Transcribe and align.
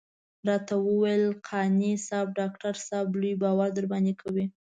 راته 0.47 0.73
وويل 0.87 1.25
قانع 1.47 1.91
صاحب 2.07 2.27
ډاکټر 2.39 2.73
صاحب 2.87 3.07
لوی 3.19 3.33
باور 3.41 3.69
درباندې 3.77 4.13
کوي. 4.21 4.45